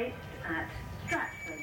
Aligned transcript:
based 0.00 0.14
at 0.46 0.70
Stratford. 1.06 1.60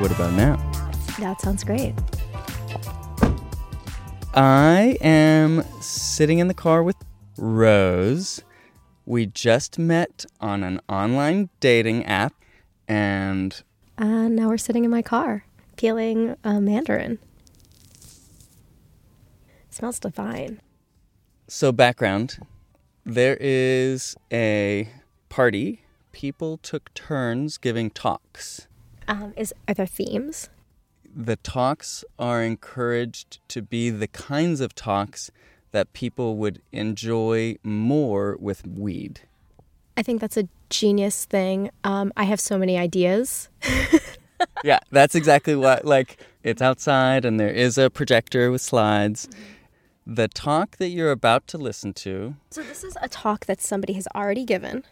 What 0.00 0.12
about 0.12 0.32
now? 0.34 0.56
That 1.18 1.40
sounds 1.40 1.64
great. 1.64 1.94
I 4.34 4.96
am 5.00 5.62
sitting 5.80 6.38
in 6.38 6.48
the 6.48 6.54
car 6.54 6.82
with 6.82 6.96
Rose. 7.36 8.42
We 9.04 9.26
just 9.26 9.78
met 9.78 10.24
on 10.40 10.62
an 10.62 10.80
online 10.88 11.50
dating 11.58 12.06
app, 12.06 12.32
and 12.86 13.60
And 13.98 14.36
now 14.36 14.48
we're 14.48 14.56
sitting 14.56 14.84
in 14.84 14.90
my 14.90 15.02
car 15.02 15.44
peeling 15.76 16.36
a 16.44 16.48
uh, 16.48 16.60
mandarin. 16.60 17.18
smells 19.70 19.98
divine. 19.98 20.60
So 21.48 21.72
background 21.72 22.38
there 23.04 23.36
is 23.40 24.16
a 24.32 24.88
party. 25.28 25.82
People 26.12 26.58
took 26.58 26.92
turns 26.94 27.58
giving 27.58 27.90
talks. 27.90 28.68
Um, 29.08 29.32
is 29.36 29.52
are 29.66 29.74
there 29.74 29.86
themes? 29.86 30.48
The 31.14 31.36
talks 31.36 32.04
are 32.18 32.42
encouraged 32.42 33.40
to 33.48 33.60
be 33.60 33.90
the 33.90 34.06
kinds 34.06 34.60
of 34.60 34.74
talks 34.74 35.30
that 35.72 35.92
people 35.92 36.36
would 36.36 36.62
enjoy 36.70 37.56
more 37.62 38.36
with 38.38 38.66
weed. 38.66 39.20
I 39.96 40.02
think 40.02 40.20
that's 40.20 40.36
a 40.36 40.48
genius 40.70 41.24
thing. 41.24 41.70
Um, 41.84 42.12
I 42.16 42.24
have 42.24 42.40
so 42.40 42.56
many 42.56 42.78
ideas. 42.78 43.48
yeah, 44.64 44.78
that's 44.90 45.14
exactly 45.14 45.56
what 45.56 45.84
like 45.84 46.18
it's 46.42 46.62
outside 46.62 47.24
and 47.24 47.38
there 47.38 47.50
is 47.50 47.78
a 47.78 47.90
projector 47.90 48.50
with 48.50 48.62
slides. 48.62 49.28
The 50.06 50.28
talk 50.28 50.76
that 50.78 50.88
you're 50.88 51.10
about 51.12 51.46
to 51.48 51.58
listen 51.58 51.92
to, 51.94 52.34
So 52.50 52.62
this 52.62 52.82
is 52.82 52.96
a 53.00 53.08
talk 53.08 53.46
that 53.46 53.60
somebody 53.60 53.92
has 53.94 54.08
already 54.14 54.44
given. 54.44 54.84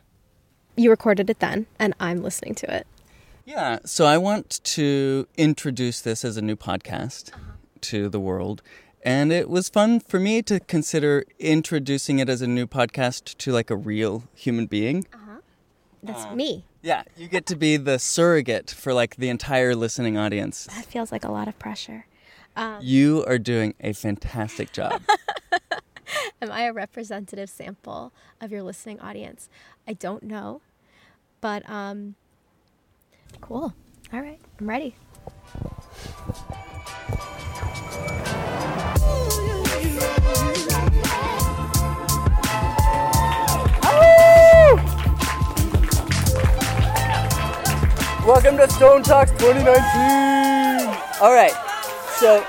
You 0.77 0.91
recorded 0.91 1.29
it 1.29 1.41
then, 1.41 1.67
and 1.79 1.95
I'm 1.99 2.23
listening 2.23 2.55
to 2.57 2.73
it. 2.75 2.87
yeah, 3.45 3.81
so 3.85 4.07
I 4.07 4.17
want 4.19 4.61
to 4.63 5.27
introduce 5.37 6.01
this 6.01 6.25
as 6.25 6.37
a 6.37 6.43
new 6.43 6.55
podcast 6.57 7.33
to 7.81 8.09
the 8.09 8.21
world. 8.21 8.63
And 9.03 9.33
it 9.33 9.49
was 9.51 9.69
fun 9.69 9.99
for 10.01 10.21
me 10.21 10.43
to 10.43 10.61
consider 10.61 11.25
introducing 11.39 12.19
it 12.21 12.29
as 12.29 12.43
a 12.43 12.47
new 12.47 12.67
podcast 12.67 13.37
to 13.39 13.51
like 13.51 13.71
a 13.71 13.77
real 13.77 14.25
human 14.35 14.67
being. 14.67 15.07
Uh-huh. 15.13 15.39
That's 16.03 16.33
me. 16.35 16.65
Yeah, 16.83 17.03
you 17.17 17.27
get 17.29 17.47
to 17.47 17.57
be 17.57 17.77
the 17.77 17.99
surrogate 17.99 18.71
for 18.71 18.93
like 18.95 19.17
the 19.17 19.29
entire 19.29 19.75
listening 19.75 20.17
audience. 20.17 20.67
That 20.75 20.85
feels 20.85 21.11
like 21.11 21.25
a 21.25 21.33
lot 21.33 21.49
of 21.49 21.59
pressure. 21.59 22.07
You 22.81 23.25
are 23.27 23.39
doing 23.39 23.75
a 23.81 23.93
fantastic 23.93 24.73
job. 24.73 25.03
Am 26.43 26.51
I 26.51 26.63
a 26.63 26.73
representative 26.73 27.49
sample 27.49 28.13
of 28.41 28.51
your 28.51 28.63
listening 28.63 29.01
audience? 29.01 29.49
I 29.87 29.93
don't 29.93 30.23
know, 30.23 30.61
but 31.41 31.69
um, 31.69 32.17
cool. 33.41 33.75
All 34.13 34.21
right, 34.21 34.41
I'm 34.59 34.69
ready. 34.69 34.95
Welcome 48.27 48.59
to 48.59 48.67
sTonED 48.67 49.05
Talks 49.05 49.31
2019. 49.33 50.97
All 51.21 51.33
right, 51.33 51.53
so 52.21 52.47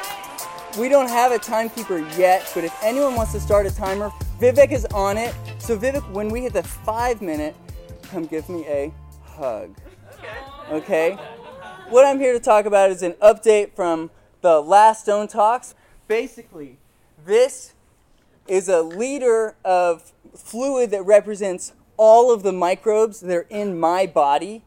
we 0.77 0.89
don't 0.89 1.07
have 1.07 1.31
a 1.31 1.39
timekeeper 1.39 1.99
yet, 2.17 2.51
but 2.53 2.65
if 2.65 2.75
anyone 2.83 3.15
wants 3.15 3.31
to 3.31 3.39
start 3.39 3.65
a 3.65 3.73
timer, 3.73 4.09
Vivek 4.37 4.73
is 4.73 4.83
on 4.87 5.17
it. 5.17 5.33
So 5.59 5.77
Vivek, 5.77 6.11
when 6.11 6.27
we 6.27 6.41
hit 6.41 6.51
the 6.51 6.63
five 6.63 7.21
minute, 7.21 7.55
come 8.03 8.25
give 8.25 8.49
me 8.49 8.65
a 8.67 8.91
hug. 9.23 9.73
Okay. 10.69 11.17
What 11.87 12.05
I'm 12.05 12.19
here 12.19 12.33
to 12.33 12.39
talk 12.39 12.65
about 12.65 12.91
is 12.91 13.01
an 13.01 13.13
update 13.13 13.73
from 13.73 14.11
the 14.41 14.59
last 14.59 15.07
sTonED 15.07 15.29
Talks. 15.29 15.73
Basically, 16.09 16.77
this 17.25 17.73
is 18.49 18.67
a 18.67 18.81
liter 18.81 19.55
of 19.63 20.11
fluid 20.35 20.91
that 20.91 21.03
represents 21.03 21.71
all 21.95 22.33
of 22.33 22.43
the 22.43 22.51
microbes 22.51 23.21
that 23.21 23.33
are 23.33 23.47
in 23.49 23.79
my 23.79 24.05
body 24.05 24.63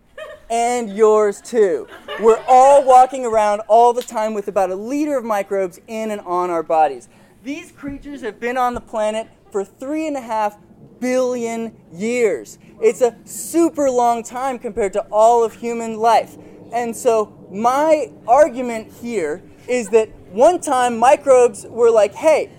and 0.51 0.95
yours 0.95 1.41
too. 1.41 1.87
We're 2.21 2.43
all 2.49 2.85
walking 2.85 3.25
around 3.25 3.61
all 3.69 3.93
the 3.93 4.03
time 4.03 4.35
with 4.35 4.49
about 4.49 4.71
a 4.71 4.75
liter 4.75 5.17
of 5.17 5.25
microbes 5.25 5.81
in 5.87 6.11
and 6.11 6.21
on 6.23 6.51
our 6.51 6.63
bodies. 6.63 7.09
These 7.43 7.73
creatures 7.73 8.23
have 8.23 8.41
been 8.41 8.57
on 8.57 8.75
the 8.75 8.81
planet 8.81 9.29
for 9.51 9.65
three 9.65 10.07
and 10.07 10.17
a 10.17 10.21
half 10.21 10.59
billion 11.01 11.77
years. 11.93 12.59
It's 12.81 13.01
a 13.01 13.17
super 13.25 13.91
long 13.91 14.23
time 14.23 14.59
compared 14.59 14.93
to 14.95 15.03
all 15.13 15.45
of 15.45 15.55
human 15.55 15.99
life. 15.99 16.37
And 16.73 16.97
so, 16.97 17.33
my 17.51 18.11
argument 18.27 18.93
here 18.93 19.43
is 19.69 19.89
that 19.91 20.09
one 20.31 20.61
time 20.61 20.99
microbes 20.99 21.67
were 21.69 21.91
like, 21.91 22.15
hey, 22.15 22.51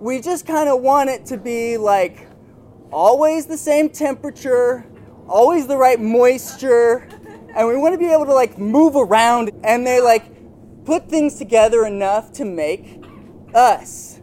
we 0.00 0.20
just 0.20 0.46
kind 0.46 0.68
of 0.68 0.80
want 0.80 1.10
it 1.10 1.26
to 1.26 1.36
be 1.36 1.76
like 1.76 2.26
always 2.90 3.46
the 3.46 3.58
same 3.58 3.88
temperature, 3.88 4.84
always 5.28 5.66
the 5.66 5.76
right 5.76 6.00
moisture, 6.00 7.06
and 7.54 7.66
we 7.66 7.76
want 7.76 7.94
to 7.94 7.98
be 7.98 8.12
able 8.12 8.26
to 8.26 8.34
like 8.34 8.58
move 8.58 8.96
around 8.96 9.50
and 9.64 9.86
they 9.86 10.00
like 10.00 10.24
put 10.84 11.08
things 11.08 11.36
together 11.36 11.84
enough 11.84 12.32
to 12.32 12.44
make 12.44 13.02
us. 13.54 14.20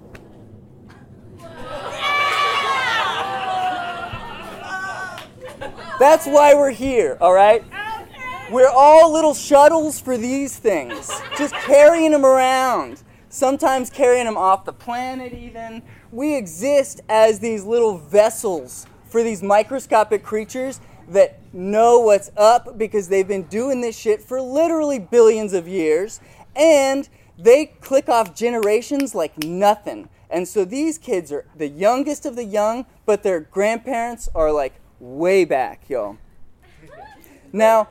That's 5.99 6.27
why 6.27 6.53
we're 6.53 6.71
here, 6.71 7.17
all 7.19 7.33
right? 7.33 7.63
We're 8.51 8.69
all 8.69 9.11
little 9.11 9.33
shuttles 9.33 9.99
for 9.99 10.15
these 10.15 10.57
things, 10.57 11.09
just 11.38 11.53
carrying 11.55 12.11
them 12.11 12.25
around. 12.25 13.03
Sometimes 13.29 13.89
carrying 13.89 14.25
them 14.25 14.38
off 14.38 14.63
the 14.63 14.73
planet, 14.73 15.33
even. 15.33 15.83
We 16.11 16.35
exist 16.35 17.01
as 17.09 17.39
these 17.39 17.65
little 17.65 17.97
vessels 17.97 18.88
for 19.09 19.21
these 19.21 19.44
microscopic 19.44 20.23
creatures 20.23 20.79
that 21.09 21.40
know 21.53 22.00
what's 22.00 22.31
up 22.35 22.78
because 22.78 23.07
they've 23.07 23.28
been 23.28 23.44
doing 23.44 23.81
this 23.81 23.97
shit 23.97 24.22
for 24.22 24.41
literally 24.41 25.00
billions 25.00 25.53
of 25.53 25.68
years. 25.68 26.19
And 26.56 27.07
they 27.38 27.68
click 27.68 28.09
off 28.09 28.35
generations 28.35 29.13
like 29.13 29.44
nothing. 29.44 30.09
And 30.29 30.47
so 30.47 30.66
these 30.66 30.97
kids 30.97 31.31
are 31.31 31.45
the 31.56 31.68
youngest 31.68 32.25
of 32.25 32.35
the 32.35 32.44
young, 32.44 32.85
but 33.06 33.23
their 33.23 33.40
grandparents 33.40 34.28
are 34.35 34.51
like 34.51 34.73
way 35.00 35.45
back, 35.45 35.90
yo. 35.90 36.18
Now, 37.53 37.88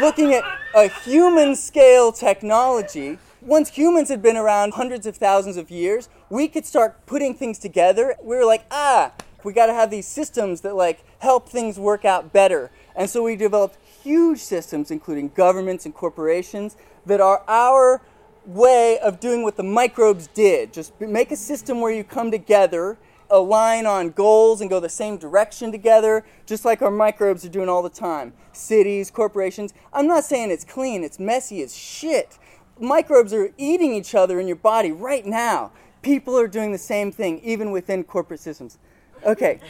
looking 0.00 0.34
at 0.34 0.42
a 0.74 0.88
human 0.88 1.54
scale 1.54 2.10
technology, 2.10 3.18
once 3.40 3.70
humans 3.70 4.08
had 4.08 4.20
been 4.20 4.36
around 4.36 4.74
hundreds 4.74 5.06
of 5.06 5.16
thousands 5.16 5.56
of 5.56 5.70
years, 5.70 6.08
we 6.28 6.48
could 6.48 6.66
start 6.66 7.06
putting 7.06 7.34
things 7.34 7.58
together. 7.58 8.16
We 8.22 8.36
were 8.36 8.44
like, 8.44 8.64
ah, 8.70 9.12
we 9.44 9.52
got 9.52 9.66
to 9.66 9.74
have 9.74 9.90
these 9.90 10.06
systems 10.06 10.62
that 10.62 10.74
like 10.74 11.04
help 11.18 11.48
things 11.48 11.78
work 11.78 12.04
out 12.04 12.32
better. 12.32 12.70
And 12.96 13.08
so 13.08 13.22
we 13.22 13.36
developed 13.36 13.78
huge 14.02 14.40
systems, 14.40 14.90
including 14.90 15.30
governments 15.34 15.84
and 15.84 15.94
corporations, 15.94 16.76
that 17.06 17.20
are 17.20 17.44
our 17.46 18.02
way 18.44 18.98
of 18.98 19.20
doing 19.20 19.42
what 19.42 19.56
the 19.56 19.62
microbes 19.62 20.26
did. 20.28 20.72
Just 20.72 20.98
make 21.00 21.30
a 21.30 21.36
system 21.36 21.80
where 21.80 21.92
you 21.92 22.02
come 22.02 22.30
together, 22.30 22.96
align 23.30 23.86
on 23.86 24.10
goals, 24.10 24.60
and 24.60 24.70
go 24.70 24.80
the 24.80 24.88
same 24.88 25.18
direction 25.18 25.70
together, 25.70 26.24
just 26.46 26.64
like 26.64 26.82
our 26.82 26.90
microbes 26.90 27.44
are 27.44 27.50
doing 27.50 27.68
all 27.68 27.82
the 27.82 27.90
time. 27.90 28.32
Cities, 28.52 29.10
corporations. 29.10 29.74
I'm 29.92 30.06
not 30.06 30.24
saying 30.24 30.50
it's 30.50 30.64
clean, 30.64 31.04
it's 31.04 31.18
messy 31.18 31.62
as 31.62 31.76
shit. 31.76 32.38
Microbes 32.80 33.32
are 33.32 33.50
eating 33.58 33.92
each 33.92 34.14
other 34.14 34.40
in 34.40 34.46
your 34.46 34.56
body 34.56 34.92
right 34.92 35.26
now. 35.26 35.72
People 36.00 36.38
are 36.38 36.48
doing 36.48 36.72
the 36.72 36.78
same 36.78 37.12
thing, 37.12 37.40
even 37.40 37.70
within 37.70 38.04
corporate 38.04 38.40
systems. 38.40 38.78
Okay. 39.24 39.60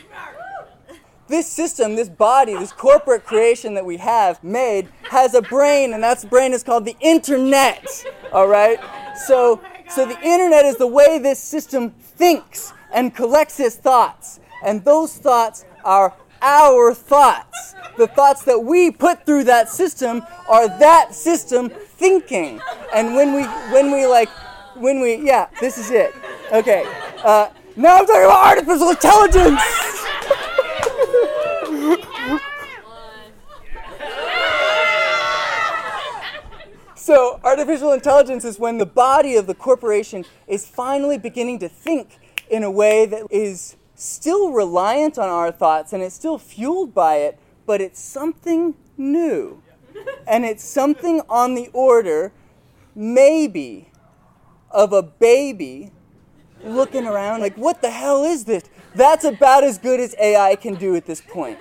This 1.28 1.46
system, 1.46 1.94
this 1.94 2.08
body, 2.08 2.54
this 2.54 2.72
corporate 2.72 3.24
creation 3.24 3.74
that 3.74 3.84
we 3.84 3.98
have 3.98 4.42
made 4.42 4.88
has 5.10 5.34
a 5.34 5.42
brain, 5.42 5.92
and 5.92 6.02
that 6.02 6.28
brain 6.30 6.54
is 6.54 6.62
called 6.62 6.86
the 6.86 6.96
internet. 7.00 7.86
All 8.32 8.48
right? 8.48 8.80
So, 9.26 9.60
so 9.90 10.06
the 10.06 10.18
internet 10.22 10.64
is 10.64 10.76
the 10.76 10.86
way 10.86 11.18
this 11.18 11.38
system 11.38 11.90
thinks 11.90 12.72
and 12.92 13.14
collects 13.14 13.60
its 13.60 13.76
thoughts. 13.76 14.40
And 14.64 14.84
those 14.84 15.18
thoughts 15.18 15.66
are 15.84 16.14
our 16.40 16.94
thoughts. 16.94 17.74
The 17.98 18.06
thoughts 18.06 18.44
that 18.44 18.58
we 18.58 18.90
put 18.90 19.26
through 19.26 19.44
that 19.44 19.68
system 19.68 20.22
are 20.48 20.68
that 20.78 21.14
system 21.14 21.68
thinking. 21.68 22.60
And 22.94 23.14
when 23.14 23.34
we, 23.34 23.44
when 23.72 23.92
we 23.92 24.06
like, 24.06 24.30
when 24.76 25.00
we, 25.00 25.16
yeah, 25.16 25.48
this 25.60 25.76
is 25.76 25.90
it. 25.90 26.14
Okay. 26.52 26.84
Uh, 27.22 27.50
now 27.78 27.98
I'm 27.98 28.06
talking 28.06 28.24
about 28.24 28.58
artificial 28.58 28.90
intelligence. 28.90 29.62
So, 36.96 37.40
artificial 37.42 37.92
intelligence 37.92 38.44
is 38.44 38.58
when 38.58 38.78
the 38.78 38.84
body 38.84 39.36
of 39.36 39.46
the 39.46 39.54
corporation 39.54 40.26
is 40.46 40.66
finally 40.66 41.16
beginning 41.16 41.60
to 41.60 41.68
think 41.68 42.18
in 42.50 42.64
a 42.64 42.70
way 42.70 43.06
that 43.06 43.26
is 43.30 43.76
still 43.94 44.52
reliant 44.52 45.16
on 45.16 45.28
our 45.28 45.50
thoughts 45.50 45.92
and 45.92 46.02
it's 46.02 46.14
still 46.14 46.36
fueled 46.36 46.92
by 46.92 47.16
it, 47.16 47.38
but 47.64 47.80
it's 47.80 48.00
something 48.00 48.74
new. 48.96 49.62
And 50.26 50.44
it's 50.44 50.64
something 50.64 51.22
on 51.28 51.54
the 51.54 51.70
order, 51.72 52.32
maybe, 52.94 53.90
of 54.70 54.92
a 54.92 55.02
baby 55.02 55.92
looking 56.64 57.06
around 57.06 57.40
like, 57.40 57.56
what 57.56 57.82
the 57.82 57.90
hell 57.90 58.24
is 58.24 58.44
this? 58.44 58.64
That's 58.94 59.24
about 59.24 59.64
as 59.64 59.78
good 59.78 60.00
as 60.00 60.14
AI 60.18 60.56
can 60.56 60.74
do 60.74 60.96
at 60.96 61.06
this 61.06 61.20
point. 61.20 61.58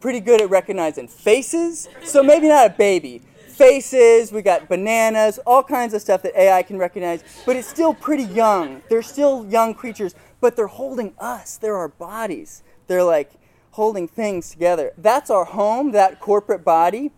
Pretty 0.00 0.20
good 0.20 0.40
at 0.40 0.50
recognizing 0.50 1.08
faces, 1.08 1.88
so 2.04 2.22
maybe 2.22 2.48
not 2.48 2.66
a 2.66 2.70
baby. 2.70 3.22
Faces, 3.48 4.30
we 4.30 4.42
got 4.42 4.68
bananas, 4.68 5.40
all 5.44 5.64
kinds 5.64 5.92
of 5.92 6.00
stuff 6.00 6.22
that 6.22 6.38
AI 6.38 6.62
can 6.62 6.78
recognize, 6.78 7.24
but 7.44 7.56
it's 7.56 7.66
still 7.66 7.92
pretty 7.92 8.22
young. 8.22 8.82
They're 8.88 9.02
still 9.02 9.44
young 9.46 9.74
creatures, 9.74 10.14
but 10.40 10.54
they're 10.54 10.68
holding 10.68 11.14
us. 11.18 11.56
They're 11.56 11.76
our 11.76 11.88
bodies. 11.88 12.62
They're 12.86 13.02
like 13.02 13.32
holding 13.72 14.06
things 14.06 14.50
together. 14.50 14.92
That's 14.96 15.30
our 15.30 15.44
home, 15.44 15.90
that 15.92 16.20
corporate 16.20 16.64
body. 16.64 17.10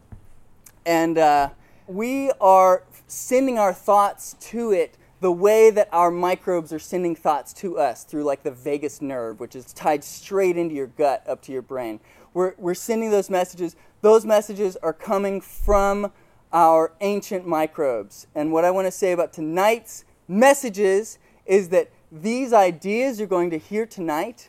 And 0.86 1.18
uh, 1.18 1.50
we 1.90 2.30
are 2.40 2.84
sending 3.08 3.58
our 3.58 3.72
thoughts 3.72 4.36
to 4.38 4.70
it 4.70 4.96
the 5.20 5.32
way 5.32 5.70
that 5.70 5.88
our 5.92 6.10
microbes 6.10 6.72
are 6.72 6.78
sending 6.78 7.16
thoughts 7.16 7.52
to 7.52 7.78
us 7.78 8.04
through 8.04 8.22
like 8.22 8.42
the 8.44 8.50
vagus 8.50 9.02
nerve, 9.02 9.40
which 9.40 9.56
is 9.56 9.72
tied 9.72 10.04
straight 10.04 10.56
into 10.56 10.74
your 10.74 10.86
gut 10.86 11.22
up 11.28 11.42
to 11.42 11.52
your 11.52 11.62
brain. 11.62 11.98
We're, 12.32 12.54
we're 12.58 12.74
sending 12.74 13.10
those 13.10 13.28
messages. 13.28 13.74
Those 14.02 14.24
messages 14.24 14.76
are 14.76 14.92
coming 14.92 15.40
from 15.40 16.12
our 16.52 16.92
ancient 17.00 17.46
microbes. 17.46 18.28
And 18.34 18.52
what 18.52 18.64
I 18.64 18.70
want 18.70 18.86
to 18.86 18.92
say 18.92 19.10
about 19.12 19.32
tonight's 19.32 20.04
messages 20.28 21.18
is 21.44 21.70
that 21.70 21.90
these 22.12 22.52
ideas 22.52 23.18
you're 23.18 23.28
going 23.28 23.50
to 23.50 23.58
hear 23.58 23.84
tonight 23.84 24.48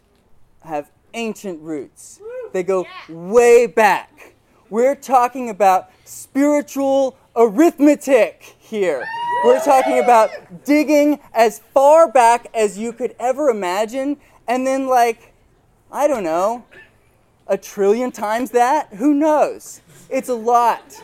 have 0.63 0.91
ancient 1.15 1.59
roots. 1.61 2.21
They 2.53 2.63
go 2.63 2.85
way 3.09 3.65
back. 3.65 4.35
We're 4.69 4.95
talking 4.95 5.49
about 5.49 5.89
spiritual 6.05 7.17
arithmetic 7.35 8.55
here. 8.59 9.05
We're 9.43 9.63
talking 9.63 9.99
about 9.99 10.29
digging 10.65 11.19
as 11.33 11.59
far 11.73 12.11
back 12.11 12.47
as 12.53 12.77
you 12.77 12.93
could 12.93 13.15
ever 13.19 13.49
imagine, 13.49 14.17
and 14.47 14.67
then, 14.67 14.87
like, 14.87 15.33
I 15.91 16.07
don't 16.07 16.23
know, 16.23 16.65
a 17.47 17.57
trillion 17.57 18.11
times 18.11 18.51
that? 18.51 18.93
Who 18.93 19.13
knows? 19.13 19.81
It's 20.09 20.29
a 20.29 20.35
lot. 20.35 21.01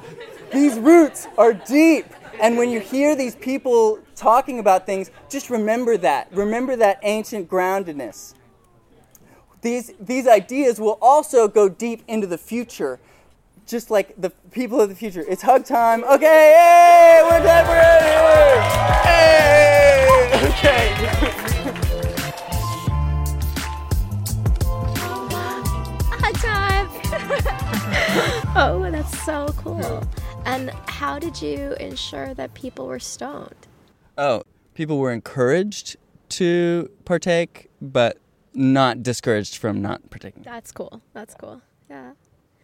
These 0.54 0.78
roots 0.78 1.28
are 1.38 1.54
deep. 1.54 2.06
And 2.40 2.58
when 2.58 2.70
you 2.70 2.80
hear 2.80 3.16
these 3.16 3.36
people 3.36 4.00
talking 4.16 4.60
about 4.60 4.86
things, 4.86 5.12
just 5.30 5.50
remember 5.50 5.98
that. 5.98 6.28
Remember 6.32 6.76
that 6.76 7.00
ancient 7.04 7.50
groundedness. 7.50 8.34
These, 9.62 9.94
these 10.00 10.28
ideas 10.28 10.80
will 10.80 11.00
also 11.02 11.48
go 11.48 11.68
deep 11.68 12.04
into 12.08 12.28
the 12.28 12.38
future 12.38 13.00
just 13.68 13.92
like 13.92 14.20
the 14.20 14.30
people 14.52 14.80
of 14.82 14.90
the 14.90 14.96
future. 14.96 15.24
It's 15.28 15.42
hug 15.42 15.66
time. 15.66 16.04
Okay, 16.06 16.54
hey, 16.58 17.22
we're 17.24 17.44
done. 17.44 17.68
We're 17.68 18.02
here. 18.02 18.62
Hey, 19.04 20.08
okay. 20.50 20.94
Hug 26.20 26.36
time. 26.36 26.88
oh, 28.56 28.90
that's 28.90 29.20
so 29.24 29.54
cool. 29.58 30.04
And 30.46 30.72
how 30.88 31.20
did 31.20 31.42
you 31.42 31.74
ensure 31.80 32.34
that 32.36 32.54
people 32.54 32.88
were 32.88 33.00
stoned? 33.00 33.68
Oh, 34.18 34.44
people 34.76 34.98
were 34.98 35.12
encouraged 35.12 35.98
to 36.30 36.90
partake, 37.04 37.70
but 37.82 38.18
not 38.54 39.04
discouraged 39.04 39.58
from 39.58 39.82
not 39.82 40.10
partaking. 40.10 40.44
That's 40.44 40.72
cool. 40.72 41.02
That's 41.14 41.36
cool. 41.36 41.62
Yeah. 41.90 42.14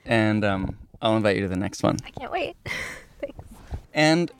And 0.05 0.43
um, 0.43 0.77
I'll 1.03 1.17
invite 1.17 1.35
you 1.35 1.41
to 1.43 1.49
the 1.49 1.57
next 1.57 1.83
one. 1.83 1.97
I 2.05 2.11
can't 2.11 2.31
wait. 2.31 2.55
Thanks. 3.19 3.37
And 3.93 4.31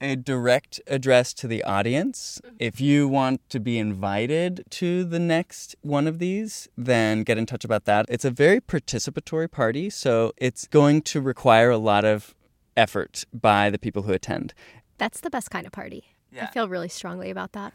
a 0.00 0.16
direct 0.16 0.80
address 0.86 1.34
to 1.34 1.46
the 1.46 1.62
audience. 1.62 2.40
Mm-hmm. 2.44 2.56
If 2.58 2.80
you 2.80 3.06
want 3.06 3.48
to 3.50 3.60
be 3.60 3.78
invited 3.78 4.64
to 4.70 5.04
the 5.04 5.18
next 5.18 5.76
one 5.82 6.06
of 6.06 6.18
these, 6.18 6.68
then 6.76 7.22
get 7.22 7.36
in 7.36 7.44
touch 7.44 7.64
about 7.64 7.84
that. 7.84 8.06
It's 8.08 8.24
a 8.24 8.30
very 8.30 8.60
participatory 8.60 9.50
party, 9.50 9.90
so 9.90 10.32
it's 10.38 10.66
going 10.66 11.02
to 11.02 11.20
require 11.20 11.70
a 11.70 11.78
lot 11.78 12.04
of 12.04 12.34
effort 12.76 13.24
by 13.32 13.68
the 13.68 13.78
people 13.78 14.02
who 14.02 14.12
attend. 14.12 14.54
That's 14.96 15.20
the 15.20 15.30
best 15.30 15.50
kind 15.50 15.66
of 15.66 15.72
party. 15.72 16.14
Yeah. 16.32 16.44
I 16.44 16.46
feel 16.46 16.68
really 16.68 16.88
strongly 16.88 17.30
about 17.30 17.52
that. 17.52 17.74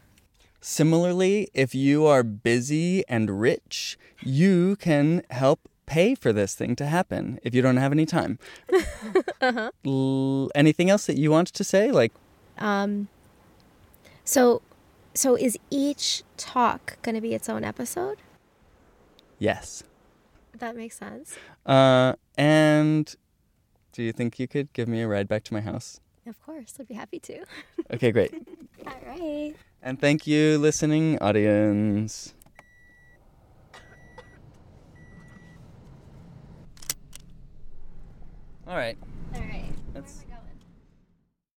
Similarly, 0.64 1.50
if 1.54 1.74
you 1.74 2.06
are 2.06 2.22
busy 2.22 3.04
and 3.08 3.42
rich, 3.42 3.98
you 4.22 4.76
can 4.76 5.24
help 5.32 5.71
pay 5.92 6.16
for 6.16 6.32
this 6.34 6.56
thing 6.56 6.76
to 6.78 6.86
happen 6.86 7.40
if 7.44 7.54
you 7.56 7.62
don't 7.62 7.78
have 7.78 7.92
any 7.92 8.06
time. 8.06 8.40
L- 9.86 10.50
anything 10.56 10.90
else 10.90 11.06
that 11.08 11.18
you 11.18 11.30
want 11.32 11.48
to 11.50 11.64
say? 11.64 11.92
Like, 11.92 12.14
Um, 12.58 13.08
so, 14.24 14.62
so 15.14 15.36
is 15.36 15.58
each 15.70 16.24
talk 16.38 16.98
going 17.02 17.16
to 17.16 17.22
be 17.22 17.34
its 17.34 17.50
own 17.50 17.64
episode? 17.64 18.18
yes. 19.40 19.84
That 20.60 20.76
makes 20.76 20.98
sense. 21.00 21.36
Uh, 21.66 22.14
and 22.38 23.16
do 23.94 24.04
you 24.04 24.12
think 24.14 24.38
you 24.40 24.48
could 24.48 24.72
give 24.74 24.88
me 24.88 25.02
a 25.02 25.08
ride 25.08 25.28
back 25.28 25.44
to 25.46 25.54
my 25.56 25.62
house? 25.62 26.00
Of 26.28 26.40
course, 26.46 26.76
I'd 26.80 26.88
be 26.88 26.94
happy 26.94 27.20
to. 27.22 27.44
Okay, 27.96 28.12
great. 28.12 28.32
All 28.86 29.02
right. 29.08 29.56
And 29.82 30.00
thank 30.00 30.28
you, 30.28 30.60
listening 30.60 31.18
audience. 31.20 32.36
All 38.72 38.78
right. 38.78 38.98